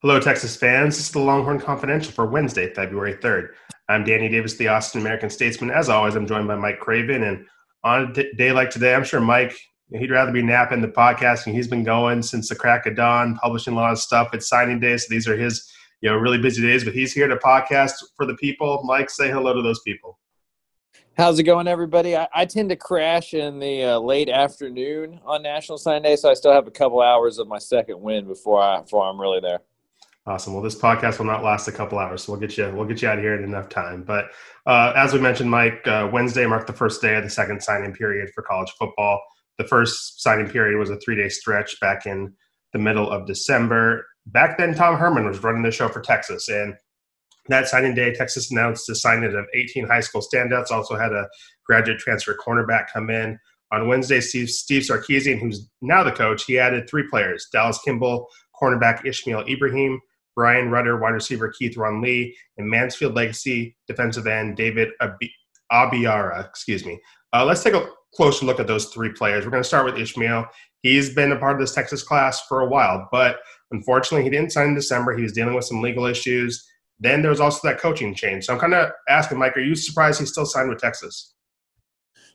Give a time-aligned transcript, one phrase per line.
[0.00, 0.96] Hello, Texas fans.
[0.96, 3.48] This is the Longhorn Confidential for Wednesday, February 3rd.
[3.88, 5.72] I'm Danny Davis, the Austin American Statesman.
[5.72, 7.24] As always, I'm joined by Mike Craven.
[7.24, 7.44] And
[7.82, 9.58] on a day like today, I'm sure Mike,
[9.90, 11.52] he'd rather be napping the podcasting.
[11.52, 14.32] He's been going since the crack of dawn, publishing a lot of stuff.
[14.34, 15.68] It's signing day, so these are his
[16.00, 16.84] you know really busy days.
[16.84, 18.80] But he's here to podcast for the people.
[18.84, 20.20] Mike, say hello to those people.
[21.16, 22.16] How's it going, everybody?
[22.16, 26.30] I, I tend to crash in the uh, late afternoon on National Sign Day, so
[26.30, 29.40] I still have a couple hours of my second win before I before I'm really
[29.40, 29.58] there.
[30.28, 30.52] Awesome.
[30.52, 33.00] Well, this podcast will not last a couple hours, so we'll get you we'll get
[33.00, 34.02] you out of here in enough time.
[34.02, 34.26] But
[34.66, 37.94] uh, as we mentioned, Mike, uh, Wednesday marked the first day of the second signing
[37.94, 39.22] period for college football.
[39.56, 42.34] The first signing period was a three day stretch back in
[42.74, 44.04] the middle of December.
[44.26, 46.74] Back then, Tom Herman was running the show for Texas, and
[47.48, 50.70] that signing day, Texas announced the signing of 18 high school standouts.
[50.70, 51.26] Also had a
[51.64, 53.38] graduate transfer cornerback come in.
[53.72, 58.28] On Wednesday, Steve, Steve Sarkisian, who's now the coach, he added three players: Dallas Kimball,
[58.60, 59.98] cornerback Ishmael Ibraheem,
[60.38, 64.90] Bryan Rudder, wide receiver Keithron Lee, and Mansfield Legacy defensive end David
[65.72, 66.48] Abiara.
[66.48, 67.00] Excuse me.
[67.32, 69.44] Uh, let's take a closer look at those three players.
[69.44, 70.46] We're going to start with Ishmael.
[70.82, 73.40] He's been a part of this Texas class for a while, but
[73.72, 75.16] unfortunately, he didn't sign in December.
[75.16, 76.64] He was dealing with some legal issues.
[77.00, 78.44] Then there was also that coaching change.
[78.44, 81.34] So I'm kind of asking, Mike, are you surprised he still signed with Texas?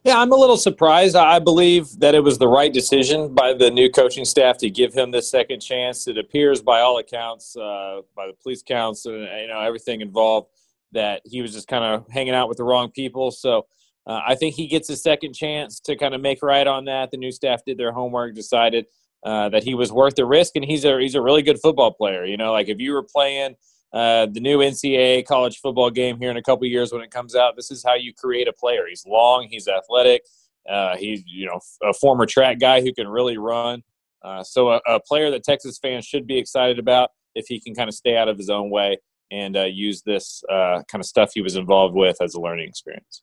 [0.03, 1.15] Yeah, I'm a little surprised.
[1.15, 4.93] I believe that it was the right decision by the new coaching staff to give
[4.93, 6.09] him this second chance.
[6.09, 10.49] It appears, by all accounts, uh, by the police counts, and you know everything involved,
[10.91, 13.31] that he was just kind of hanging out with the wrong people.
[13.31, 13.65] So
[14.05, 17.11] uh, I think he gets a second chance to kind of make right on that.
[17.11, 18.87] The new staff did their homework, decided
[19.23, 21.93] uh, that he was worth the risk, and he's a he's a really good football
[21.93, 22.25] player.
[22.25, 23.55] You know, like if you were playing
[23.93, 27.35] uh, the new NCAA college football game here in a couple years when it comes
[27.35, 27.55] out.
[27.55, 28.85] This is how you create a player.
[28.89, 30.23] He's long, he's athletic,
[30.69, 33.83] uh, he's you know a former track guy who can really run.
[34.23, 37.75] Uh, so a, a, player that Texas fans should be excited about if he can
[37.75, 38.97] kind of stay out of his own way
[39.31, 42.69] and uh, use this uh, kind of stuff he was involved with as a learning
[42.69, 43.21] experience.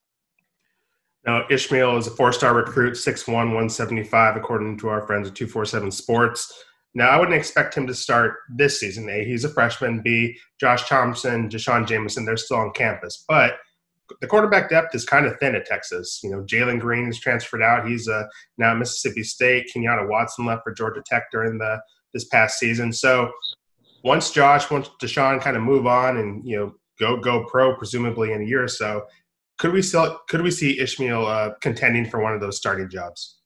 [1.25, 6.63] Now, Ishmael is a four-star recruit, 6'1", 175, according to our friends at 247 Sports.
[6.93, 9.09] Now, I wouldn't expect him to start this season.
[9.09, 10.01] A, he's a freshman.
[10.01, 13.23] B, Josh Thompson, D'Shawn Jamison, they're still on campus.
[13.27, 13.53] But
[14.19, 16.19] the quarterback depth is kind of thin at Texas.
[16.21, 17.87] You know, Jalen Green is transferred out.
[17.87, 18.23] He's uh,
[18.57, 19.71] now at Mississippi State.
[19.73, 21.79] Kenyatta Watson left for Georgia Tech during the
[22.13, 22.91] this past season.
[22.91, 23.31] So
[24.03, 28.33] once Josh, once D'Shawn kind of move on and you know go go pro, presumably
[28.33, 29.05] in a year or so,
[29.57, 33.40] could we still could we see Ishmael uh, contending for one of those starting jobs?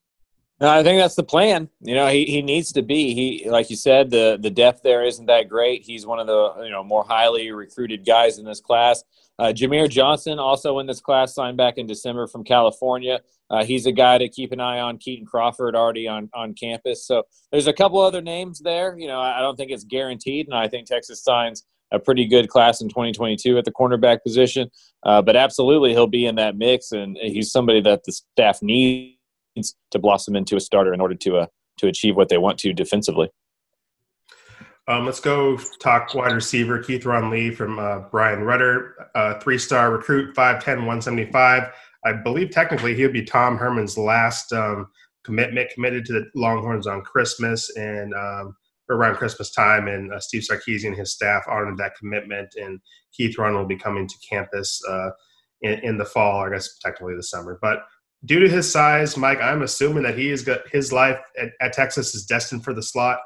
[0.62, 1.70] No, I think that's the plan.
[1.82, 3.14] You know, he, he needs to be.
[3.14, 5.84] He like you said, the the depth there isn't that great.
[5.84, 9.04] He's one of the you know more highly recruited guys in this class.
[9.38, 13.20] Uh, Jamier Johnson, also in this class, signed back in December from California.
[13.50, 14.98] Uh, he's a guy to keep an eye on.
[14.98, 17.06] Kitan Crawford already on on campus.
[17.06, 18.98] So there's a couple other names there.
[18.98, 22.48] You know, I don't think it's guaranteed, and I think Texas signs a pretty good
[22.48, 24.70] class in 2022 at the cornerback position.
[25.04, 29.16] Uh, but absolutely, he'll be in that mix, and he's somebody that the staff needs
[29.56, 32.58] needs to blossom into a starter in order to uh, to achieve what they want
[32.60, 33.30] to defensively.
[34.88, 39.92] Um, let's go talk wide receiver Keithron Lee from uh, Bryan Rudder, uh, three star
[39.92, 41.64] recruit, 5'10, 175.
[42.06, 44.88] I believe technically he would be Tom Herman's last um,
[45.24, 48.56] commitment, committed to the Longhorns on Christmas and um,
[48.92, 49.88] around Christmas time.
[49.88, 52.54] And uh, Steve Sarkisian and his staff honored that commitment.
[52.56, 52.80] And
[53.20, 55.10] Keithron will be coming to campus uh,
[55.62, 57.58] in, in, the fall, I guess technically the summer.
[57.60, 57.80] But
[58.26, 61.74] due to his size, Mike, I'm assuming that he has got his life at, at
[61.74, 63.20] Texas is destined for the slot.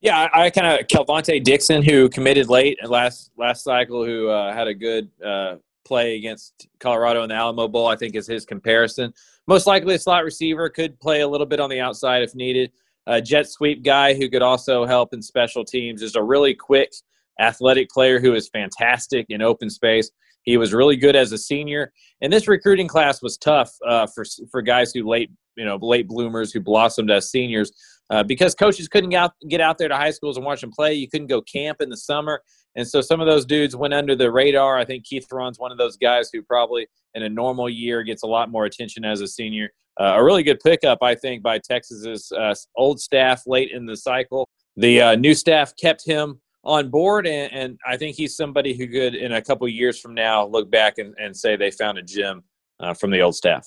[0.00, 4.52] Yeah, I, I kind of Kelvontay Dixon, who committed late last last cycle, who uh,
[4.52, 7.88] had a good uh, play against Colorado in the Alamo Bowl.
[7.88, 9.12] I think is his comparison.
[9.46, 12.72] Most likely a slot receiver could play a little bit on the outside if needed.
[13.06, 16.92] A jet sweep guy who could also help in special teams is a really quick,
[17.40, 20.10] athletic player who is fantastic in open space.
[20.46, 21.92] He was really good as a senior,
[22.22, 26.08] and this recruiting class was tough uh, for for guys who late you know late
[26.08, 27.72] bloomers who blossomed as seniors
[28.10, 30.70] uh, because coaches couldn't get out, get out there to high schools and watch them
[30.70, 30.94] play.
[30.94, 32.42] You couldn't go camp in the summer,
[32.76, 34.78] and so some of those dudes went under the radar.
[34.78, 38.26] I think Keithron's one of those guys who probably in a normal year gets a
[38.26, 39.70] lot more attention as a senior.
[39.98, 43.96] Uh, a really good pickup, I think, by Texas's uh, old staff late in the
[43.96, 44.48] cycle.
[44.76, 48.88] The uh, new staff kept him on board, and, and, I think he's somebody who
[48.88, 52.02] could, in a couple years from now, look back and, and say they found a
[52.02, 52.42] gem
[52.80, 53.66] uh, from the old staff.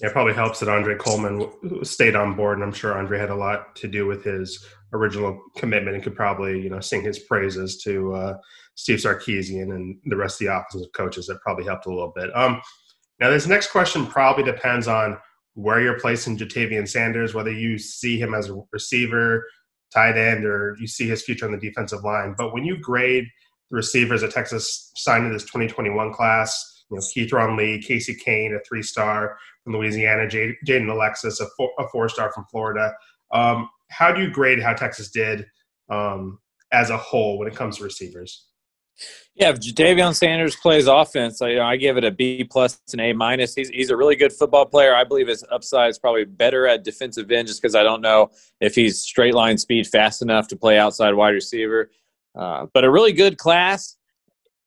[0.00, 1.50] Yeah, it probably helps that Andre Coleman
[1.82, 5.40] stayed on board, and I'm sure Andre had a lot to do with his original
[5.56, 8.36] commitment and could probably, you know, sing his praises to uh,
[8.74, 11.26] Steve Sarkisian and the rest of the offensive coaches.
[11.26, 12.30] That probably helped a little bit.
[12.36, 12.60] Um,
[13.20, 15.18] now, this next question probably depends on
[15.54, 19.46] where you're placing Ja'Tavion Sanders, whether you see him as a receiver,
[19.92, 22.34] tight end or you see his future on the defensive line.
[22.36, 23.26] But when you grade
[23.70, 28.54] the receivers that Texas signed in this 2021 class, you know, Keithron Lee, Casey Cain,
[28.54, 32.92] a three star from Louisiana, Jaden Alexis, a four, a four star from Florida.
[33.32, 35.46] Um, how do you grade how Texas did
[35.88, 36.38] um,
[36.72, 38.46] as a whole when it comes to receivers?
[39.34, 42.80] Yeah, if Ja'Tavion Sanders plays offense, I, you know, I give it a B plus
[42.92, 43.54] and A minus.
[43.54, 44.94] He's he's a really good football player.
[44.94, 48.30] I believe his upside is probably better at defensive end, just because I don't know
[48.60, 51.90] if he's straight line speed fast enough to play outside wide receiver.
[52.34, 53.96] Uh, but a really good class.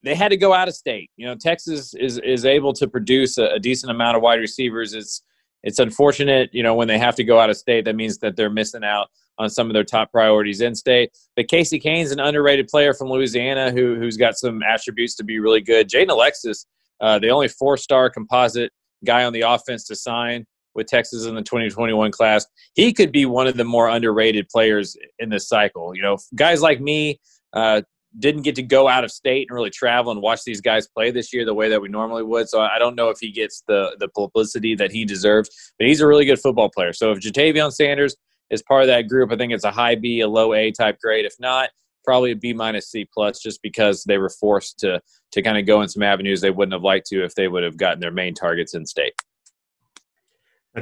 [0.02, 1.10] They had to go out of state.
[1.16, 4.92] You know, Texas is is able to produce a, a decent amount of wide receivers.
[4.92, 5.22] It's
[5.62, 7.84] it's unfortunate, you know, when they have to go out of state.
[7.84, 9.08] That means that they're missing out
[9.38, 11.10] on some of their top priorities in state.
[11.36, 15.38] But Casey Cain's an underrated player from Louisiana who who's got some attributes to be
[15.38, 15.88] really good.
[15.88, 16.66] Jaden Alexis,
[17.00, 18.72] uh, the only four star composite
[19.04, 23.26] guy on the offense to sign with Texas in the 2021 class, he could be
[23.26, 25.94] one of the more underrated players in this cycle.
[25.94, 27.20] You know, guys like me.
[27.52, 27.82] Uh,
[28.18, 31.10] didn't get to go out of state and really travel and watch these guys play
[31.10, 32.48] this year the way that we normally would.
[32.48, 36.00] So I don't know if he gets the the publicity that he deserves, but he's
[36.00, 36.92] a really good football player.
[36.92, 38.16] So if Ja'Tavion Sanders
[38.50, 39.32] is part of that group.
[39.32, 41.24] I think it's a high B, a low A type grade.
[41.24, 41.70] If not,
[42.04, 45.00] probably a B minus C plus, just because they were forced to
[45.32, 47.64] to kind of go in some avenues they wouldn't have liked to if they would
[47.64, 49.14] have gotten their main targets in state.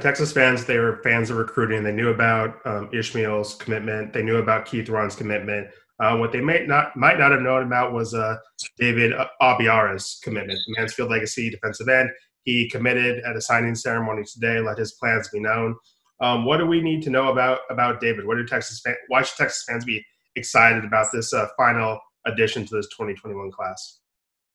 [0.01, 1.83] Texas fans, they were fans of recruiting.
[1.83, 4.13] They knew about um, Ishmael's commitment.
[4.13, 5.69] They knew about Keithron's commitment.
[6.01, 8.37] Uh, what they might not might not have known about was uh,
[8.79, 12.11] David Abiara's commitment, Mansfield Legacy defensive end.
[12.45, 14.59] He committed at a signing ceremony today.
[14.61, 15.77] Let his plans be known.
[16.23, 18.25] Um, what do we need to know about about David?
[18.25, 18.97] What do Texas fans?
[19.09, 20.03] Why should Texas fans be
[20.37, 23.99] excited about this uh, final addition to this 2021 class?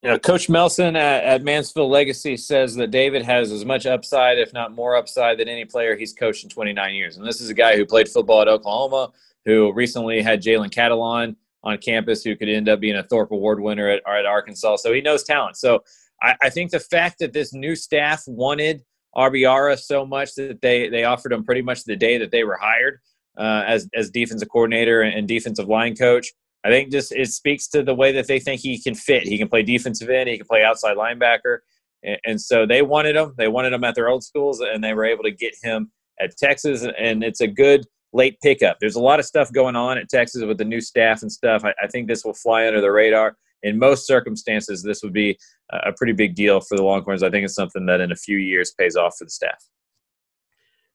[0.02, 4.54] Yeah, Coach Melson at, at, Mansfield Legacy says that David has as much upside, if
[4.54, 7.18] not more upside, than any player he's coached in 29 years.
[7.18, 9.12] And this is a guy who played football at Oklahoma,
[9.44, 13.60] who recently had Jalen Catalon on campus, who could end up being a Thorpe Award
[13.60, 14.78] winner at, at Arkansas.
[14.78, 15.58] So he knows talent.
[15.58, 15.84] So
[16.22, 18.86] I, I think the fact that this new staff wanted–
[19.18, 22.58] Abiara so much that they they offered him pretty much the day that they were
[22.62, 23.00] hired
[23.38, 26.31] uh, as as defensive coordinator and defensive line coach.
[26.64, 29.24] I think just it speaks to the way that they think he can fit.
[29.24, 30.30] He can play defensive end.
[30.30, 31.60] He can play outside linebacker,
[32.04, 33.34] and, and so they wanted him.
[33.38, 36.38] They wanted him at their old schools, and they were able to get him at
[36.38, 36.86] Texas.
[36.98, 38.78] And it's a good late pickup.
[38.80, 41.63] There's a lot of stuff going on at Texas with the new staff and stuff.
[41.63, 45.38] I, I think this will fly under the radar in most circumstances, this would be
[45.71, 47.24] a pretty big deal for the Longhorns.
[47.24, 49.63] I think it's something that in a few years pays off for the staff.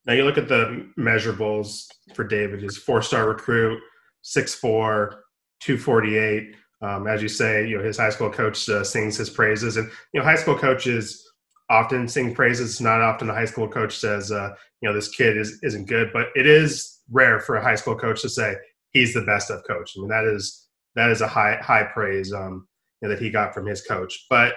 [0.07, 2.61] Now you look at the measurables for David.
[2.61, 3.81] He's four-star recruit,
[4.25, 5.15] 6'4",
[5.61, 6.57] 248.
[6.81, 9.89] Um, as you say, you know his high school coach uh, sings his praises, and
[10.13, 11.25] you know high school coaches
[11.71, 12.81] often sing praises.
[12.81, 14.51] Not often a high school coach says, uh,
[14.81, 17.97] you know, this kid is isn't good, but it is rare for a high school
[17.97, 18.57] coach to say
[18.91, 19.93] he's the best of coach.
[19.97, 20.62] I mean, that is
[20.95, 22.67] that is a high high praise um,
[23.01, 24.27] you know, that he got from his coach.
[24.29, 24.55] But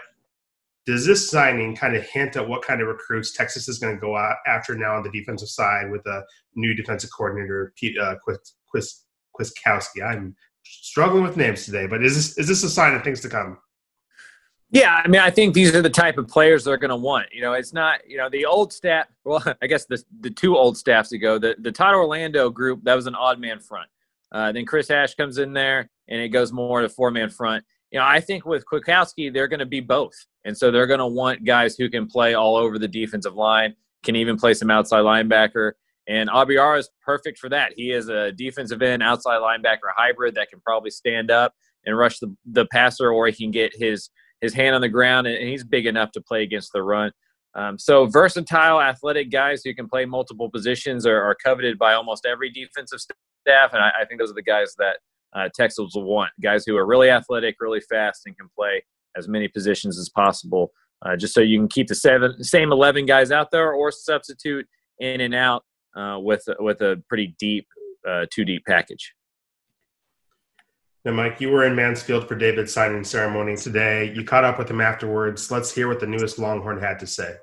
[0.86, 4.00] does this signing kind of hint at what kind of recruits Texas is going to
[4.00, 6.24] go out after now on the defensive side with a
[6.56, 8.16] new defensive coordinator, Pete uh?
[10.06, 13.30] I'm struggling with names today, but is this is this a sign of things to
[13.30, 13.58] come?
[14.72, 17.28] Yeah, I mean, I think these are the type of players they're going to want.
[17.32, 19.08] You know, it's not you know the old staff.
[19.24, 22.96] Well, I guess the the two old staffs ago, the the Todd Orlando group that
[22.96, 23.90] was an odd man front.
[24.32, 27.64] Uh, then Chris Ash comes in there and it goes more to four man front.
[27.92, 30.14] You know, I think with Kwiatkowski, they're going to be both.
[30.44, 33.76] And so they're going to want guys who can play all over the defensive line,
[34.04, 35.74] can even play some outside linebacker.
[36.08, 37.74] And Abiara is perfect for that.
[37.76, 41.54] He is a defensive end, outside linebacker hybrid that can probably stand up
[41.86, 44.10] and rush the, the passer, or he can get his
[44.42, 47.12] his hand on the ground, and he's big enough to play against the run.
[47.56, 52.26] Um, so versatile, athletic guys who can play multiple positions are, are coveted by almost
[52.26, 54.98] every defensive staff, and I, I think those are the guys that
[55.36, 58.84] uh, Texas will want guys who are really athletic, really fast, and can play
[59.18, 60.72] as many positions as possible.
[61.06, 64.66] Uh, just so you can keep the seven, same 11 guys out there or substitute
[65.00, 65.64] in and out
[65.96, 67.68] uh, with, with a pretty deep,
[68.08, 69.14] uh, two deep package.
[71.04, 74.12] Now, Mike, you were in Mansfield for David's signing ceremony today.
[74.16, 75.52] You caught up with him afterwards.
[75.52, 77.36] Let's hear what the newest Longhorn had to say.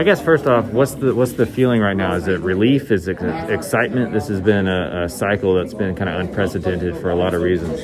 [0.00, 2.14] I guess first off, what's the what's the feeling right now?
[2.14, 2.90] Is it relief?
[2.90, 3.18] Is it
[3.50, 4.14] excitement?
[4.14, 7.42] This has been a, a cycle that's been kind of unprecedented for a lot of
[7.42, 7.82] reasons.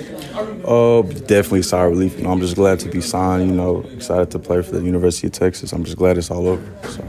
[0.64, 2.16] Oh, definitely sigh relief.
[2.16, 3.50] You know, I'm just glad to be signed.
[3.50, 5.74] You know, excited to play for the University of Texas.
[5.74, 6.88] I'm just glad it's all over.
[6.88, 7.06] So.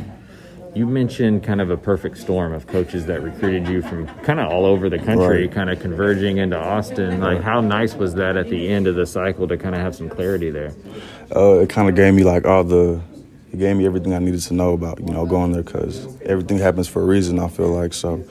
[0.75, 4.51] You mentioned kind of a perfect storm of coaches that recruited you from kind of
[4.51, 5.51] all over the country, right.
[5.53, 7.21] kind of converging into Austin.
[7.21, 9.95] Like, how nice was that at the end of the cycle to kind of have
[9.95, 10.73] some clarity there?
[11.33, 13.01] Uh, it kind of gave me like all the
[13.51, 16.57] he gave me everything I needed to know about you know going there because everything
[16.57, 17.39] happens for a reason.
[17.39, 18.23] I feel like so,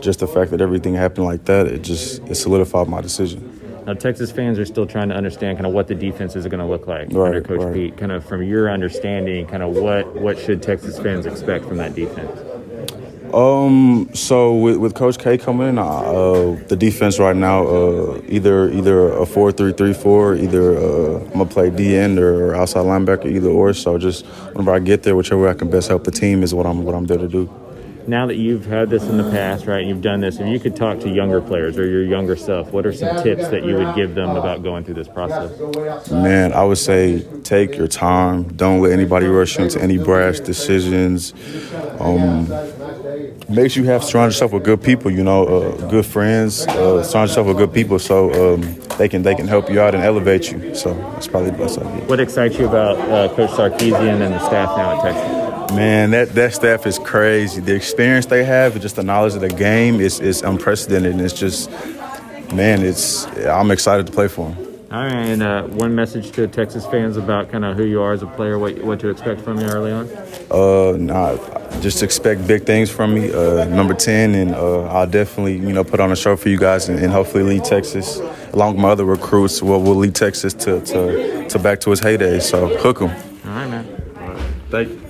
[0.00, 3.54] just the fact that everything happened like that, it just it solidified my decision.
[3.86, 6.60] Now, Texas fans are still trying to understand kind of what the defense is going
[6.60, 7.72] to look like right, under Coach right.
[7.72, 7.96] Pete.
[7.96, 11.94] Kind of from your understanding, kind of what what should Texas fans expect from that
[11.94, 12.38] defense?
[13.34, 18.70] Um, so with, with Coach K coming in, uh, the defense right now, uh, either
[18.70, 22.84] either a four three three four, either uh, I'm gonna play D end or outside
[22.84, 23.72] linebacker, either or.
[23.74, 26.54] So just whenever I get there, whichever way I can best help the team is
[26.54, 27.50] what I'm what I'm there to do.
[28.08, 29.84] Now that you've had this in the past, right?
[29.84, 30.40] You've done this.
[30.40, 33.48] If you could talk to younger players or your younger self, what are some tips
[33.48, 36.10] that you would give them about going through this process?
[36.10, 38.44] Man, I would say take your time.
[38.44, 41.34] Don't let anybody rush you into any brash decisions.
[42.00, 42.48] Um,
[43.46, 45.10] make sure you have surround yourself with good people.
[45.10, 46.66] You know, uh, good friends.
[46.66, 48.62] Uh, surround yourself with good people so um,
[48.96, 50.74] they can they can help you out and elevate you.
[50.74, 52.06] So that's probably the best idea.
[52.06, 55.37] What excites you about uh, Coach Sarkisian and the staff now at Texas?
[55.74, 57.60] Man, that, that staff is crazy.
[57.60, 61.12] The experience they have and just the knowledge of the game is, is unprecedented.
[61.12, 61.70] And it's just,
[62.52, 64.68] man, it's I'm excited to play for them.
[64.90, 68.14] All right, and uh, one message to Texas fans about kind of who you are
[68.14, 70.08] as a player, what what to expect from you early on.
[70.50, 71.36] Uh, nah,
[71.80, 73.30] just expect big things from me.
[73.30, 76.56] Uh, number ten, and uh, I'll definitely you know put on a show for you
[76.56, 78.18] guys, and, and hopefully lead Texas
[78.54, 79.62] along with my other recruits.
[79.62, 82.40] Well, we'll lead Texas to to, to back to its heyday.
[82.40, 83.10] So hook them.
[83.10, 84.14] All right, man.
[84.16, 85.07] All right, thank you.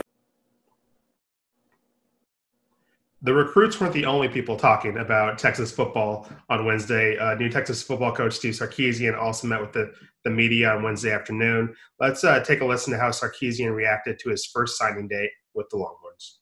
[3.22, 7.18] The recruits weren't the only people talking about Texas football on Wednesday.
[7.18, 9.92] Uh, new Texas football coach Steve Sarkisian also met with the,
[10.24, 11.74] the media on Wednesday afternoon.
[11.98, 15.68] Let's uh, take a listen to how Sarkisian reacted to his first signing day with
[15.70, 16.38] the Longhorns.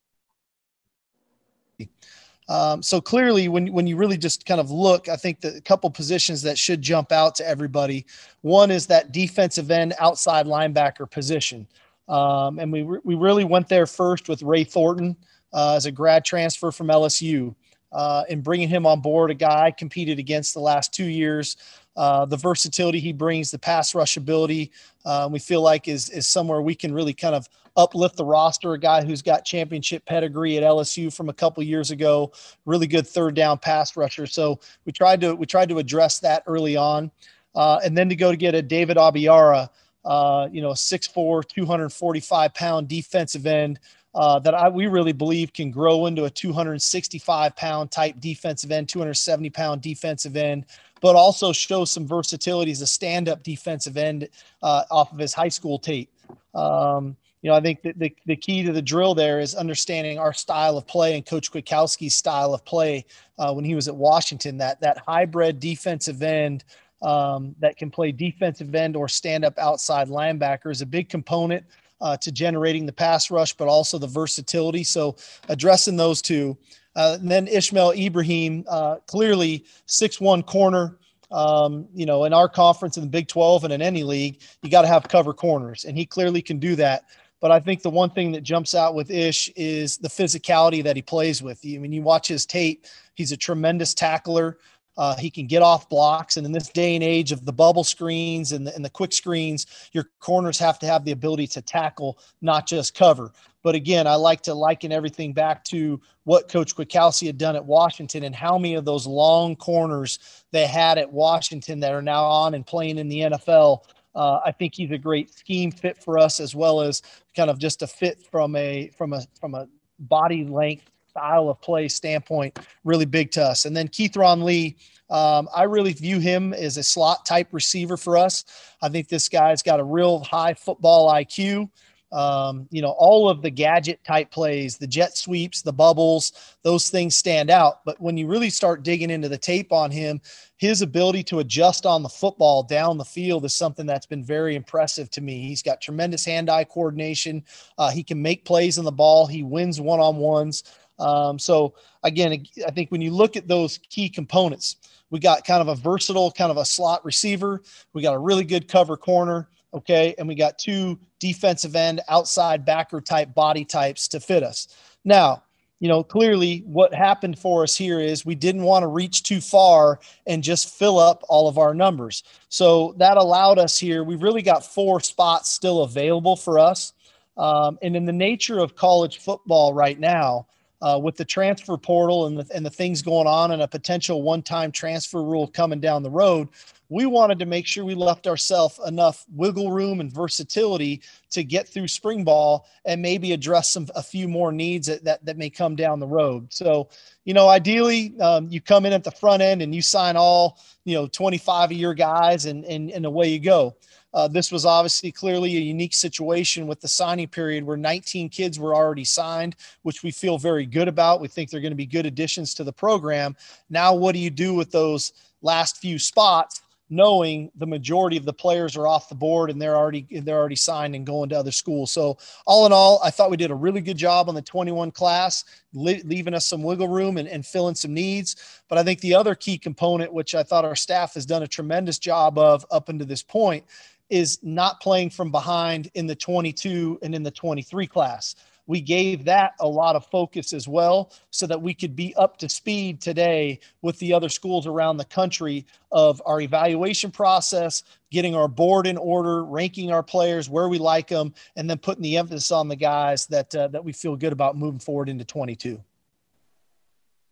[2.48, 5.90] Um, so clearly, when when you really just kind of look, I think the couple
[5.90, 8.06] positions that should jump out to everybody.
[8.42, 11.66] One is that defensive end outside linebacker position,
[12.08, 15.16] um, and we re- we really went there first with Ray Thornton
[15.52, 17.54] uh, as a grad transfer from LSU.
[17.92, 21.56] Uh, and bringing him on board, a guy I competed against the last two years.
[21.96, 24.70] Uh, the versatility he brings, the pass rush ability,
[25.06, 28.74] uh, we feel like is is somewhere we can really kind of uplift the roster.
[28.74, 32.32] A guy who's got championship pedigree at LSU from a couple years ago,
[32.66, 34.26] really good third down pass rusher.
[34.26, 37.10] So we tried to we tried to address that early on,
[37.54, 39.70] uh, and then to go to get a David Abiara,
[40.04, 43.80] uh, you know, 6'4", 245 pound defensive end
[44.16, 48.88] uh, that I, we really believe can grow into a 265 pound type defensive end,
[48.88, 50.64] 270 pound defensive end,
[51.02, 54.28] but also show some versatility as a stand up defensive end
[54.62, 56.10] uh, off of his high school tape.
[56.54, 60.18] Um, you know, I think that the, the key to the drill there is understanding
[60.18, 63.04] our style of play and Coach Kwiatkowski's style of play
[63.38, 64.56] uh, when he was at Washington.
[64.56, 66.64] That that hybrid defensive end
[67.02, 71.66] um, that can play defensive end or stand up outside linebacker is a big component
[72.00, 74.84] uh, to generating the pass rush, but also the versatility.
[74.84, 75.16] So
[75.48, 76.56] addressing those two.
[76.94, 80.98] Uh, and then Ishmael Ibraheem, uh, clearly six one corner.
[81.32, 84.70] Um, you know, in our conference in the Big 12 and in any league, you
[84.70, 87.02] got to have cover corners, and he clearly can do that.
[87.40, 90.94] But I think the one thing that jumps out with Ish is the physicality that
[90.94, 91.60] he plays with.
[91.64, 94.58] I mean, you watch his tape; he's a tremendous tackler.
[94.96, 96.36] Uh, he can get off blocks.
[96.36, 99.12] And in this day and age of the bubble screens and the, and the quick
[99.12, 103.32] screens, your corners have to have the ability to tackle, not just cover.
[103.62, 107.64] But again, I like to liken everything back to what Coach Kwiatkowski had done at
[107.64, 110.18] Washington and how many of those long corners
[110.52, 113.80] they had at Washington that are now on and playing in the NFL.
[114.14, 117.02] Uh, I think he's a great scheme fit for us, as well as
[117.36, 121.60] kind of just a fit from a from a from a body length style of
[121.62, 123.64] play standpoint, really big to us.
[123.64, 124.76] And then Keithron Lee,
[125.08, 128.44] um, I really view him as a slot type receiver for us.
[128.82, 131.70] I think this guy's got a real high football IQ.
[132.12, 136.88] Um, you know, all of the gadget type plays, the jet sweeps, the bubbles, those
[136.88, 137.84] things stand out.
[137.84, 140.20] But when you really start digging into the tape on him,
[140.56, 144.54] his ability to adjust on the football down the field is something that's been very
[144.54, 145.40] impressive to me.
[145.40, 147.44] He's got tremendous hand eye coordination.
[147.76, 150.62] Uh, he can make plays on the ball, he wins one on ones.
[150.98, 154.76] Um, so again, I think when you look at those key components,
[155.10, 157.62] we got kind of a versatile, kind of a slot receiver.
[157.92, 159.48] We got a really good cover corner.
[159.74, 160.14] Okay.
[160.18, 164.68] And we got two defensive end outside backer type body types to fit us.
[165.04, 165.42] Now,
[165.78, 169.42] you know, clearly what happened for us here is we didn't want to reach too
[169.42, 172.22] far and just fill up all of our numbers.
[172.48, 174.02] So that allowed us here.
[174.02, 176.94] We've really got four spots still available for us.
[177.36, 180.46] Um, and in the nature of college football right now,
[180.86, 184.22] uh, with the transfer portal and the, and the things going on and a potential
[184.22, 186.48] one-time transfer rule coming down the road,
[186.88, 191.68] we wanted to make sure we left ourselves enough wiggle room and versatility to get
[191.68, 195.50] through spring ball and maybe address some a few more needs that that, that may
[195.50, 196.52] come down the road.
[196.52, 196.88] So,
[197.24, 200.58] you know, ideally, um, you come in at the front end and you sign all
[200.84, 203.76] you know 25 of your guys, and and and away you go.
[204.14, 208.58] Uh, this was obviously clearly a unique situation with the signing period where 19 kids
[208.58, 211.20] were already signed, which we feel very good about.
[211.20, 213.36] We think they're going to be good additions to the program.
[213.68, 215.12] Now, what do you do with those
[215.42, 216.62] last few spots?
[216.88, 220.56] Knowing the majority of the players are off the board and they're already they're already
[220.56, 221.90] signed and going to other schools.
[221.90, 224.92] So all in all, I thought we did a really good job on the 21
[224.92, 228.36] class, li- leaving us some wiggle room and, and filling some needs.
[228.68, 231.48] But I think the other key component, which I thought our staff has done a
[231.48, 233.64] tremendous job of up until this point,
[234.08, 238.36] is not playing from behind in the 22 and in the 23 class
[238.66, 242.36] we gave that a lot of focus as well so that we could be up
[242.38, 248.34] to speed today with the other schools around the country of our evaluation process getting
[248.34, 252.16] our board in order ranking our players where we like them and then putting the
[252.16, 255.80] emphasis on the guys that uh, that we feel good about moving forward into 22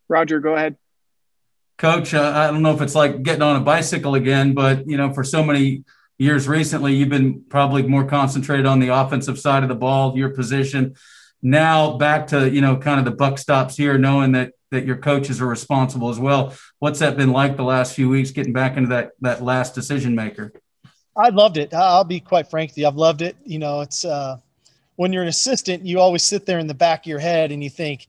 [0.07, 0.77] roger go ahead.
[1.77, 4.97] Coach uh, i don't know if it's like getting on a bicycle again but you
[4.97, 5.83] know for so many
[6.17, 10.29] years recently you've been probably more concentrated on the offensive side of the ball your
[10.29, 10.95] position
[11.45, 14.97] now back to you know kind of the buck stops here knowing that that your
[14.97, 16.53] coaches are responsible as well.
[16.79, 20.15] What's that been like the last few weeks getting back into that that last decision
[20.15, 20.51] maker?
[21.15, 21.71] I loved it.
[21.71, 22.87] I'll be quite frank with you.
[22.87, 23.37] I've loved it.
[23.45, 24.37] You know it's uh
[24.95, 27.63] when you're an assistant you always sit there in the back of your head and
[27.63, 28.07] you think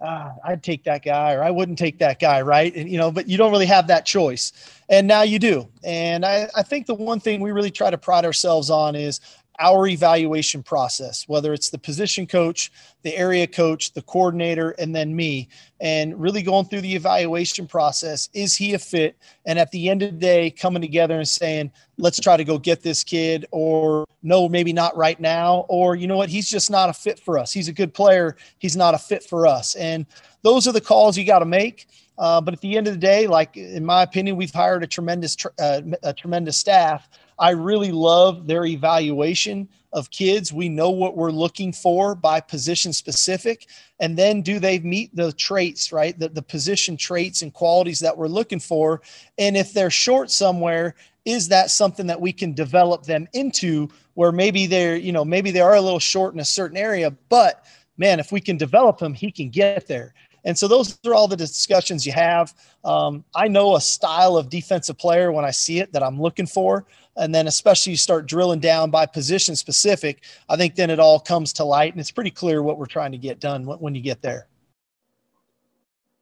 [0.00, 2.74] ah, i'd take that guy or i wouldn't take that guy right?
[2.74, 4.52] And you know but you don't really have that choice.
[4.90, 5.68] And now you do.
[5.84, 9.20] And i, I think the one thing we really try to pride ourselves on is
[9.58, 15.14] our evaluation process, whether it's the position coach, the area coach, the coordinator, and then
[15.14, 15.48] me,
[15.80, 18.28] and really going through the evaluation process.
[18.32, 19.16] Is he a fit?
[19.46, 22.58] And at the end of the day, coming together and saying, let's try to go
[22.58, 26.70] get this kid, or no, maybe not right now, or you know what, he's just
[26.70, 27.52] not a fit for us.
[27.52, 29.74] He's a good player, he's not a fit for us.
[29.76, 30.06] And
[30.42, 31.88] those are the calls you got to make.
[32.16, 34.86] Uh, but at the end of the day, like in my opinion, we've hired a
[34.86, 40.52] tremendous, uh, a tremendous staff I really love their evaluation of kids.
[40.52, 43.68] We know what we're looking for by position specific.
[44.00, 46.18] And then do they meet the traits, right?
[46.18, 49.02] The, the position traits and qualities that we're looking for.
[49.38, 54.32] And if they're short somewhere, is that something that we can develop them into where
[54.32, 57.64] maybe they're, you know, maybe they are a little short in a certain area, but
[57.96, 60.14] man, if we can develop him, he can get there.
[60.44, 62.54] And so those are all the discussions you have.
[62.84, 66.46] Um, I know a style of defensive player when I see it that I'm looking
[66.46, 66.86] for.
[67.16, 70.24] And then, especially, you start drilling down by position specific.
[70.48, 73.12] I think then it all comes to light, and it's pretty clear what we're trying
[73.12, 74.48] to get done when you get there.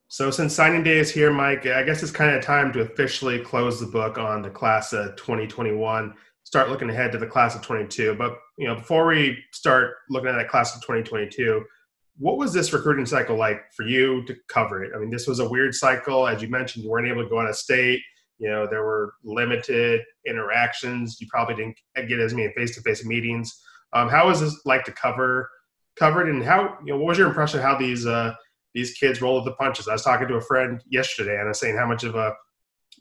[0.09, 3.39] So, since signing day is here, Mike, I guess it's kind of time to officially
[3.39, 6.13] close the book on the class of 2021.
[6.45, 8.15] Start looking ahead to the class of 22.
[8.17, 11.65] But you know, before we start looking at that class of 2022,
[12.19, 14.93] what was this recruiting cycle like for you to cover it?
[14.95, 16.27] I mean, this was a weird cycle.
[16.27, 18.01] As you mentioned, you weren't able to go out of state.
[18.39, 21.21] You know, there were limited interactions.
[21.21, 23.63] You probably didn't get as many face-to-face meetings.
[23.93, 25.49] Um, how was this like to cover
[25.97, 28.35] covered, and how you know what was your impression of how these uh,
[28.75, 29.89] these kids rolled the punches?
[29.89, 32.35] I was talking to a friend yesterday, and I was saying how much of a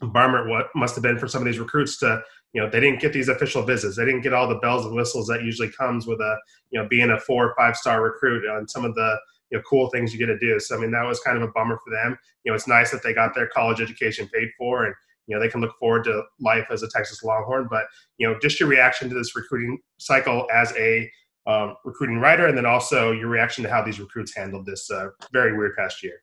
[0.00, 3.00] bummer what must have been for some of these recruits to you know they didn't
[3.00, 3.96] get these official visits.
[3.96, 6.38] They didn't get all the bells and whistles that usually comes with a
[6.70, 9.18] you know being a four or five star recruit on some of the
[9.50, 10.60] you know cool things you get to do.
[10.60, 12.18] So i mean that was kind of a bummer for them.
[12.44, 14.94] You know it's nice that they got their college education paid for and
[15.26, 17.68] you know they can look forward to life as a texas longhorn.
[17.70, 17.84] But
[18.18, 21.10] you know just your reaction to this recruiting cycle as a
[21.46, 25.08] um, recruiting writer and then also your reaction to how these recruits handled this uh,
[25.32, 26.22] very weird past year.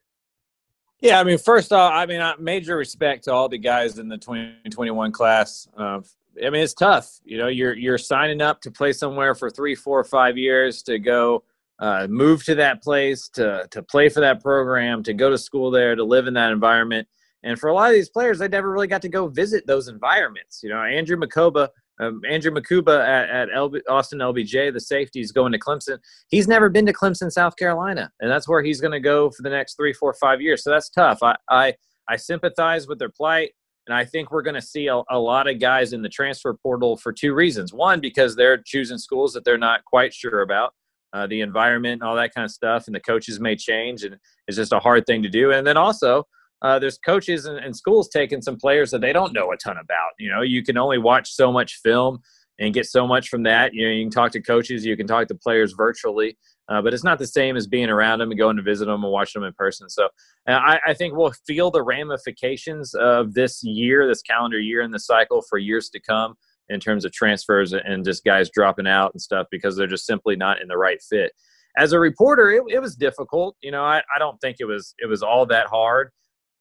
[1.02, 4.18] Yeah, I mean, first off, I mean, major respect to all the guys in the
[4.18, 5.68] 2021 class.
[5.78, 6.02] Uh,
[6.46, 7.20] I mean, it's tough.
[7.24, 11.00] You know, you're you're signing up to play somewhere for three, four, five years to
[11.00, 11.44] go
[11.80, 15.72] uh, move to that place, to to play for that program, to go to school
[15.72, 17.08] there, to live in that environment.
[17.44, 19.88] And for a lot of these players, they never really got to go visit those
[19.88, 20.62] environments.
[20.62, 25.32] You know, Andrew Mukuba um, Andrew Mukuba at, at LB, Austin LBJ, the safety, is
[25.32, 26.00] going to Clemson.
[26.30, 29.42] He's never been to Clemson, South Carolina, and that's where he's going to go for
[29.42, 30.64] the next three, four, five years.
[30.64, 31.22] So that's tough.
[31.22, 31.74] I I,
[32.08, 33.52] I sympathize with their plight,
[33.90, 36.54] and I think we're going to see a, a lot of guys in the transfer
[36.54, 37.74] portal for two reasons.
[37.74, 40.76] One, because they're choosing schools that they're not quite sure about.
[41.12, 44.16] Uh, the environment and all that kind of stuff, and the coaches may change, and
[44.48, 45.52] it's just a hard thing to do.
[45.52, 46.24] And then also,
[46.62, 49.78] uh, there's coaches and, and, schools taking some players that they don't know a ton
[49.78, 50.12] about.
[50.20, 52.20] You know, you can only watch so much film
[52.60, 53.74] and get so much from that.
[53.74, 56.38] You know, you can talk to coaches, you can talk to players virtually.
[56.70, 59.04] Uh, but it's not the same as being around them and going to visit them
[59.04, 59.90] and watching them in person.
[59.90, 60.10] So
[60.48, 65.00] I, I, think we'll feel the ramifications of this year, this calendar year in the
[65.00, 66.36] cycle for years to come
[66.70, 70.36] in terms of transfers and just guys dropping out and stuff because they're just simply
[70.36, 71.32] not in the right fit.
[71.78, 73.56] As a reporter, it, it was difficult.
[73.62, 76.12] You know, I, I don't think it was it was all that hard.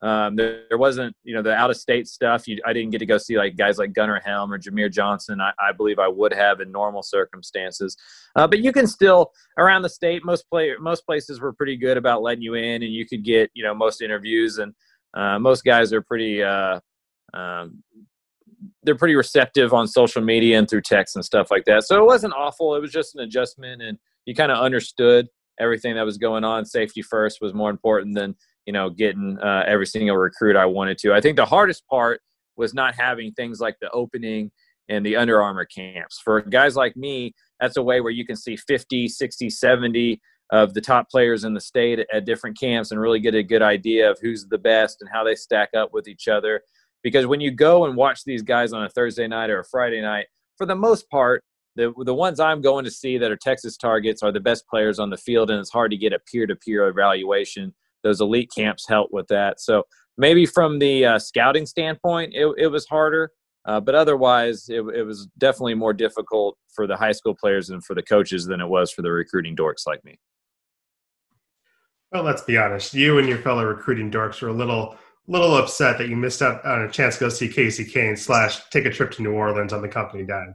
[0.01, 2.47] Um, there, there, wasn't, you know, the out of state stuff.
[2.47, 5.41] You, I didn't get to go see like guys like Gunnar Helm or Jamier Johnson.
[5.41, 7.97] I, I believe I would have in normal circumstances.
[8.37, 10.25] Uh, but you can still around the state.
[10.25, 13.51] Most play most places were pretty good about letting you in, and you could get,
[13.55, 14.59] you know, most interviews.
[14.59, 14.73] And
[15.15, 16.79] uh, most guys are pretty, uh,
[17.35, 17.83] um,
[18.85, 21.85] they're pretty receptive on social media and through text and stuff like that.
[21.85, 22.77] So it wasn't awful.
[22.77, 25.27] It was just an adjustment, and you kind of understood
[25.59, 26.65] everything that was going on.
[26.65, 28.37] Safety first was more important than
[28.69, 31.15] you know, getting uh, every single recruit I wanted to.
[31.15, 32.21] I think the hardest part
[32.59, 34.51] was not having things like the opening
[34.91, 36.21] and the Under Armour camps.
[36.23, 40.21] For guys like me, that's a way where you can see 50, 60, 70
[40.53, 43.63] of the top players in the state at different camps and really get a good
[43.63, 46.61] idea of who's the best and how they stack up with each other.
[47.03, 50.03] Because when you go and watch these guys on a Thursday night or a Friday
[50.03, 50.27] night,
[50.59, 51.43] for the most part,
[51.75, 54.99] the the ones I'm going to see that are Texas targets are the best players
[54.99, 57.73] on the field, and it's hard to get a peer to peer evaluation
[58.09, 59.61] those elite camps help with that.
[59.61, 59.85] So
[60.17, 63.31] maybe from the uh, scouting standpoint, it, it was harder.
[63.65, 67.85] Uh, but otherwise, it, it, was definitely more difficult for the high school players and
[67.85, 70.19] for the coaches than it was for the recruiting dorks like me.
[72.11, 72.95] Well, let's be honest.
[72.95, 76.65] You and your fellow recruiting dorks were a little little upset that you missed out
[76.65, 79.75] on a chance to go see Casey Cain slash take a trip to New Orleans
[79.75, 80.55] on the company dime.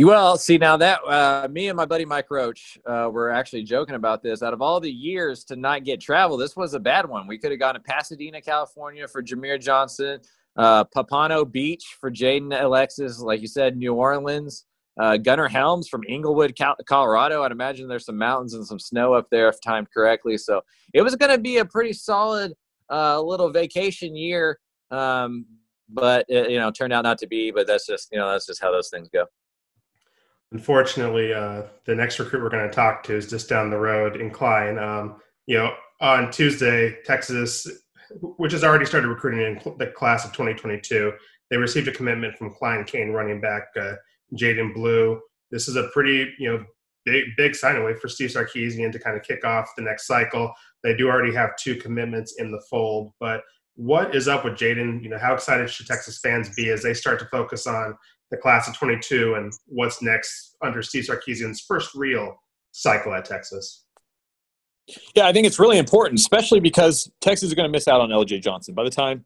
[0.00, 3.96] Well, see now that uh, me and my buddy Mike Roach uh, were actually joking
[3.96, 4.44] about this.
[4.44, 7.26] Out of all the years to not get travel, this was a bad one.
[7.26, 10.20] We could have gone to Pasadena, California for Jamier Johnson,
[10.56, 14.66] uh, Pompano Beach for Jaden Alexis, like you said, New Orleans.
[15.00, 16.56] Uh, Gunnar Helms from Englewood,
[16.86, 17.42] Colorado.
[17.42, 20.36] I'd imagine there's some mountains and some snow up there if timed correctly.
[20.38, 20.60] So
[20.92, 22.52] it was going to be a pretty solid
[22.90, 24.58] uh, little vacation year,
[24.90, 25.46] um,
[25.88, 27.52] but it, you know turned out not to be.
[27.52, 29.26] But that's just you know that's just how those things go.
[30.52, 34.16] Unfortunately, uh, the next recruit we're going to talk to is just down the road
[34.16, 34.78] in Klein.
[34.78, 37.66] Um, you know, on Tuesday, Texas,
[38.20, 41.12] which has already started recruiting in the class of 2022,
[41.50, 43.94] they received a commitment from Klein Cain running back uh,
[44.34, 45.20] Jaydon Blue.
[45.50, 46.64] This is a pretty, you know,
[47.04, 50.52] big big signing way for Steve Sarkisian to kind of kick off the next cycle.
[50.82, 53.42] They do already have two commitments in the fold, but
[53.74, 55.02] what is up with Jaydon?
[55.02, 57.96] You know, how excited should Texas fans be as they start to focus on
[58.30, 62.36] the class of 22 and what's next under Steve Sarkisian's first real
[62.72, 63.84] cycle at Texas.
[65.14, 68.08] Yeah, I think it's really important, especially because Texas is going to miss out on
[68.08, 68.74] LJ Johnson.
[68.74, 69.24] By the time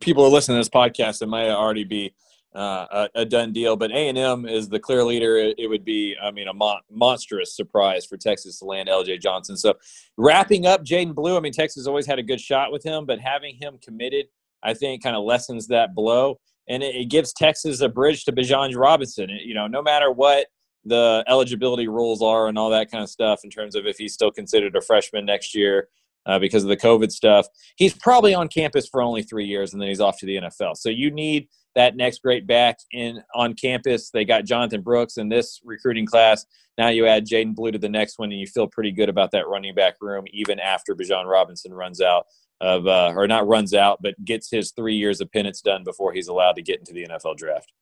[0.00, 2.14] people are listening to this podcast, it might already be
[2.54, 3.76] uh, a, a, done deal.
[3.76, 5.36] But A and M is the clear leader.
[5.36, 9.20] It, it would be, I mean, a mon- monstrous surprise for Texas to land LJ
[9.20, 9.56] Johnson.
[9.56, 9.74] So
[10.16, 13.20] wrapping up Jaydon Blue, I mean, Texas always had a good shot with him, but
[13.20, 14.26] having him committed,
[14.62, 18.32] I think, kind of lessens that blow and it, it gives Texas a bridge to
[18.32, 19.30] Bijan Robinson.
[19.30, 20.46] It, you know, no matter what
[20.84, 24.14] the eligibility rules are and all that kind of stuff in terms of if he's
[24.14, 25.88] still considered a freshman next year
[26.26, 29.82] uh, because of the COVID stuff, he's probably on campus for only three years and
[29.82, 30.76] then he's off to the NFL.
[30.76, 34.10] So you need that next great back in on campus.
[34.10, 36.44] They got Jonathan Brooks in this recruiting class.
[36.76, 39.32] Now you add Jaydon Blue to the next one, and you feel pretty good about
[39.32, 42.26] that running back room even after Bijan Robinson runs out
[42.60, 46.12] of uh, or not runs out, but gets his three years of penance done before
[46.12, 47.72] he's allowed to get into the NFL draft.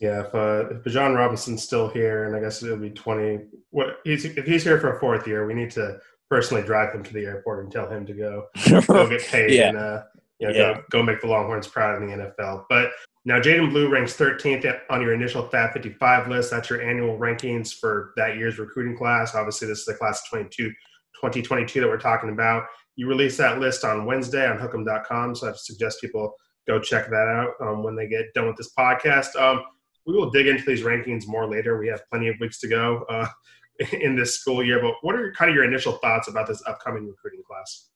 [0.00, 3.40] Yeah, if, uh, if Bijan Robinson's still here, and I guess it'll be twenty.
[3.70, 5.98] What he's if he's here for a fourth year, we need to
[6.28, 8.46] personally drive him to the airport and tell him to go
[8.86, 9.68] go get paid yeah.
[9.68, 10.02] and uh,
[10.48, 10.74] you know, yeah.
[10.74, 12.64] go, go make the Longhorns proud in the NFL.
[12.68, 12.90] But
[13.24, 16.50] now Jaydon Blue ranks 13th on your initial Fab 55 list.
[16.50, 19.34] That's your annual rankings for that year's recruiting class.
[19.34, 22.64] Obviously, this is the class of 22, 2022 that we're talking about
[22.96, 25.34] you release that list on Wednesday on hook'em.com.
[25.34, 26.34] So I suggest people
[26.66, 29.36] go check that out um, when they get done with this podcast.
[29.36, 29.62] Um,
[30.06, 31.78] we will dig into these rankings more later.
[31.78, 33.26] We have plenty of weeks to go uh,
[33.92, 34.80] in this school year.
[34.80, 37.88] But what are kind of your initial thoughts about this upcoming recruiting class?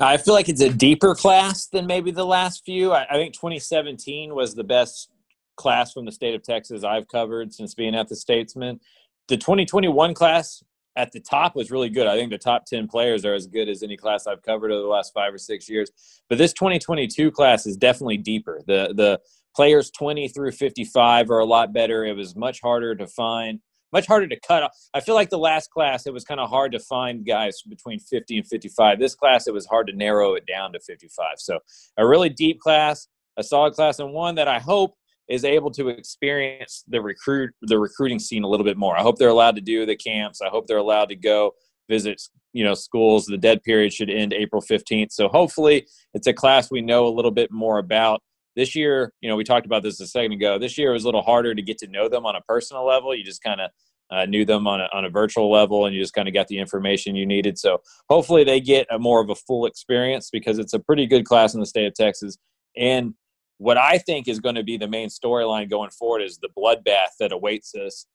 [0.00, 2.92] I feel like it's a deeper class than maybe the last few.
[2.92, 5.10] I, I think 2017 was the best
[5.56, 8.80] class from the state of Texas I've covered since being at the Statesman.
[9.26, 10.62] The 2021 class
[10.94, 12.06] at the top was really good.
[12.06, 14.82] I think the top 10 players are as good as any class I've covered over
[14.82, 15.90] the last five or six years.
[16.28, 18.62] But this 2022 class is definitely deeper.
[18.66, 19.20] The, the
[19.54, 22.04] players 20 through 55 are a lot better.
[22.04, 23.60] It was much harder to find,
[23.92, 24.70] much harder to cut.
[24.94, 28.00] I feel like the last class, it was kind of hard to find guys between
[28.00, 28.98] 50 and 55.
[28.98, 31.26] This class, it was hard to narrow it down to 55.
[31.38, 31.58] So
[31.96, 34.94] a really deep class, a solid class, and one that I hope
[35.28, 38.96] is able to experience the recruit the recruiting scene a little bit more.
[38.96, 40.40] I hope they're allowed to do the camps.
[40.40, 41.52] I hope they're allowed to go
[41.88, 42.20] visit
[42.52, 43.26] you know schools.
[43.26, 45.12] The dead period should end April 15th.
[45.12, 48.22] So hopefully it's a class we know a little bit more about.
[48.58, 50.58] This year, you know, we talked about this a second ago.
[50.58, 53.14] This year was a little harder to get to know them on a personal level.
[53.14, 53.70] You just kind of
[54.10, 56.48] uh, knew them on a, on a virtual level and you just kind of got
[56.48, 57.56] the information you needed.
[57.56, 61.24] So hopefully they get a more of a full experience because it's a pretty good
[61.24, 62.36] class in the state of Texas.
[62.76, 63.14] And
[63.58, 67.14] what I think is going to be the main storyline going forward is the bloodbath
[67.20, 68.06] that awaits us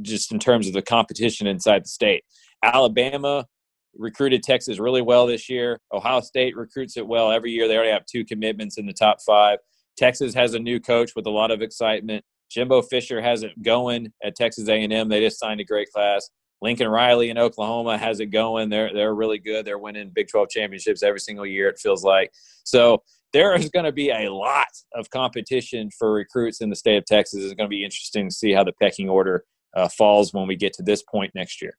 [0.00, 2.24] just in terms of the competition inside the state.
[2.64, 3.46] Alabama
[3.96, 5.78] recruited Texas really well this year.
[5.92, 7.68] Ohio State recruits it well every year.
[7.68, 9.58] They already have two commitments in the top five.
[9.96, 12.24] Texas has a new coach with a lot of excitement.
[12.50, 15.08] Jimbo Fisher has it going at Texas A&M.
[15.08, 16.28] They just signed a great class.
[16.60, 18.68] Lincoln Riley in Oklahoma has it going.
[18.68, 19.64] They're they're really good.
[19.66, 21.68] They're winning Big 12 championships every single year.
[21.68, 22.30] It feels like
[22.64, 23.02] so
[23.32, 27.04] there is going to be a lot of competition for recruits in the state of
[27.04, 27.42] Texas.
[27.42, 30.54] It's going to be interesting to see how the pecking order uh, falls when we
[30.54, 31.76] get to this point next year.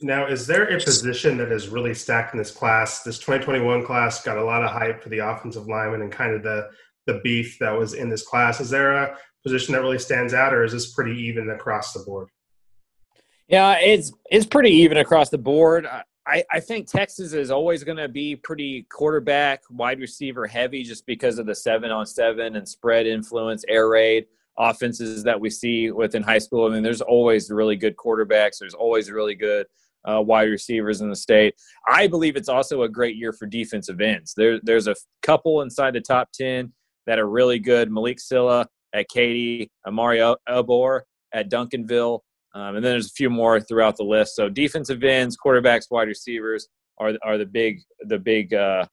[0.00, 3.02] Now, is there a position that is really stacked in this class?
[3.02, 6.42] This 2021 class got a lot of hype for the offensive lineman and kind of
[6.42, 6.68] the
[7.06, 8.60] the beef that was in this class.
[8.60, 12.00] Is there a position that really stands out, or is this pretty even across the
[12.00, 12.28] board?
[13.48, 15.86] Yeah, it's it's pretty even across the board.
[16.26, 21.06] I, I think Texas is always going to be pretty quarterback, wide receiver heavy just
[21.06, 24.26] because of the seven on seven and spread influence, air raid
[24.58, 26.66] offenses that we see within high school.
[26.66, 29.66] I mean, there's always really good quarterbacks, there's always really good
[30.06, 31.54] uh, wide receivers in the state.
[31.88, 34.34] I believe it's also a great year for defensive ends.
[34.36, 36.72] There, there's a couple inside the top 10
[37.06, 41.00] that are really good Malik Silla at Katy, Omari Abor
[41.32, 42.20] at Duncanville.
[42.54, 44.34] Um, and then there's a few more throughout the list.
[44.34, 48.86] So defensive ends, quarterbacks, wide receivers are are the big the big uh,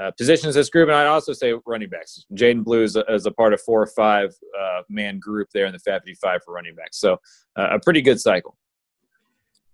[0.00, 0.88] uh, positions this group.
[0.88, 2.24] And I'd also say running backs.
[2.34, 5.66] Jaydon Blue is a, is a part of four or five uh, man group there
[5.66, 6.98] in the Fab 55 for running backs.
[6.98, 7.18] So
[7.56, 8.56] uh, a pretty good cycle.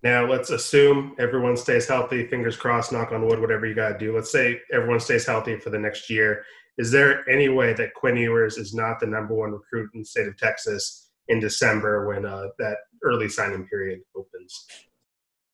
[0.02, 2.26] Now let's assume everyone stays healthy.
[2.26, 2.92] Fingers crossed.
[2.92, 3.40] Knock on wood.
[3.40, 4.14] Whatever you got to do.
[4.14, 6.44] Let's say everyone stays healthy for the next year.
[6.78, 10.06] Is there any way that Quinn Ewers is not the number one recruit in the
[10.06, 11.10] state of Texas?
[11.30, 14.66] in December when uh, that early signing period opens.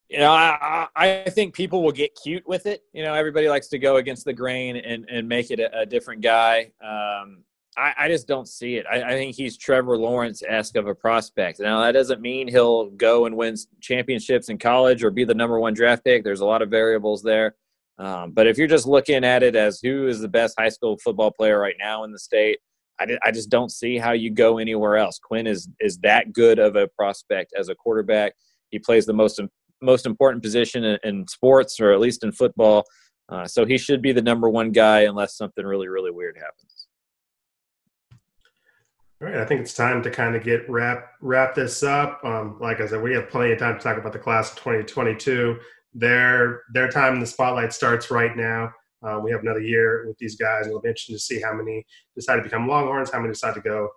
[0.09, 2.83] You know, I, I think people will get cute with it.
[2.93, 5.87] You know, everybody likes to go against the grain and, and make it a, a
[5.87, 6.73] different guy.
[6.83, 7.45] Um,
[7.77, 8.87] I, I, just don't see it.
[8.91, 11.61] I, I think he's Trevor Lawrence esque of a prospect.
[11.61, 15.61] Now, that doesn't mean he'll go and win championships in college or be the number
[15.61, 16.25] one draft pick.
[16.25, 17.55] There's a lot of variables there.
[17.99, 20.99] Um, but if you're just looking at it as who is the best high school
[20.99, 22.59] football player right now in the state,
[23.01, 25.19] I, I just don't see how you go anywhere else.
[25.19, 28.35] Quinn is is that good of a prospect as a quarterback.
[28.71, 29.41] He plays the most
[29.83, 32.85] most important position in, in sports, or at least in football.
[33.29, 36.86] Uh, so he should be the number one guy unless something really really weird happens.
[39.23, 42.21] All right, I think it's time to kind of get wrap wrap this up.
[42.23, 44.59] Um, like I said, we have plenty of time to talk about the class of
[44.59, 45.59] 2022.
[45.95, 48.73] Their their time in the spotlight starts right now.
[49.03, 51.55] Uh, we have another year with these guys, and it'll be interesting to see how
[51.55, 53.89] many decide to become Longhorns, how many decide to go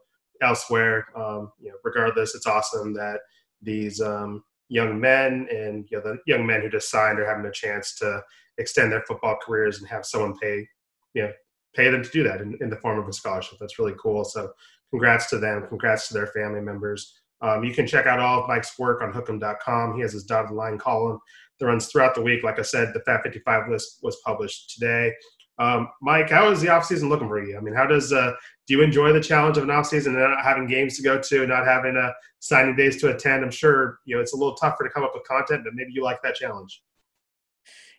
[0.41, 1.08] elsewhere.
[1.17, 3.19] Um, you know, regardless, it's awesome that
[3.62, 7.45] these um, young men and you know the young men who just signed are having
[7.45, 8.23] a chance to
[8.58, 10.65] extend their football careers and have someone pay,
[11.13, 11.32] you know,
[11.75, 13.58] pay them to do that in, in the form of a scholarship.
[13.60, 14.23] That's really cool.
[14.23, 14.51] So,
[14.89, 15.65] congrats to them.
[15.67, 17.19] Congrats to their family members.
[17.41, 19.95] Um, you can check out all of Mike's work on hook'em.com.
[19.95, 21.19] He has his dotted line column
[21.60, 22.43] that runs throughout the week.
[22.43, 25.13] Like I said, the Fab 55 list was published today.
[25.58, 27.58] Um, Mike, how is the offseason looking for you?
[27.58, 28.32] I mean, how does uh,
[28.67, 31.47] do you enjoy the challenge of an offseason and not having games to go to,
[31.47, 33.43] not having uh, signing days to attend?
[33.43, 35.91] I'm sure you know it's a little tougher to come up with content, but maybe
[35.91, 36.82] you like that challenge.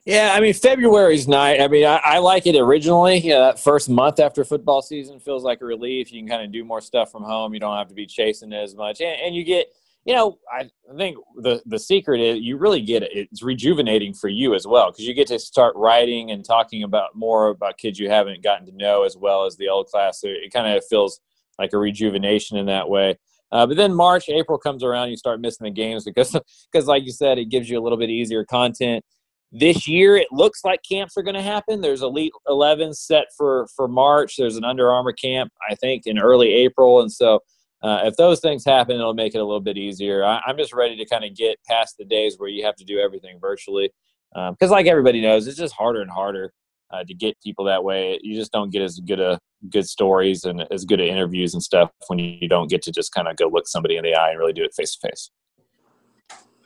[0.06, 1.60] Yeah, I mean February's night.
[1.60, 3.18] I mean, I, I like it originally.
[3.18, 6.10] Yeah, that first month after football season feels like a relief.
[6.10, 7.52] You can kind of do more stuff from home.
[7.52, 9.66] You don't have to be chasing as much, and, and you get
[10.06, 13.10] you know, I think the the secret is you really get it.
[13.12, 17.14] It's rejuvenating for you as well because you get to start writing and talking about
[17.14, 20.20] more about kids you haven't gotten to know as well as the old class.
[20.20, 21.20] So it kind of feels
[21.58, 23.18] like a rejuvenation in that way.
[23.52, 26.30] Uh, but then March, April comes around, you start missing the games because,
[26.72, 29.04] because like you said, it gives you a little bit easier content.
[29.52, 31.80] This year, it looks like camps are going to happen.
[31.80, 34.36] There's Elite 11 set for for March.
[34.36, 37.40] There's an Under Armour camp, I think, in early April, and so
[37.82, 40.24] uh, if those things happen, it'll make it a little bit easier.
[40.24, 42.84] I, am just ready to kind of get past the days where you have to
[42.84, 43.90] do everything virtually,
[44.32, 46.52] because um, like everybody knows, it's just harder and harder
[46.92, 48.18] uh, to get people that way.
[48.22, 51.62] You just don't get as good a good stories and as good at interviews and
[51.62, 54.30] stuff when you don't get to just kind of go look somebody in the eye
[54.30, 55.30] and really do it face to face.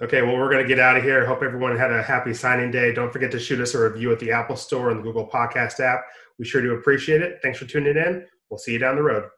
[0.04, 1.24] Okay, well, we're going to get out of here.
[1.24, 2.92] Hope everyone had a happy signing day.
[2.92, 5.80] Don't forget to shoot us a review at the Apple Store and the Google Podcast
[5.80, 6.04] app.
[6.38, 7.38] We sure do appreciate it.
[7.42, 8.26] Thanks for tuning in.
[8.50, 9.30] We'll see you down the road.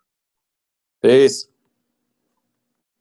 [1.04, 1.46] Peace.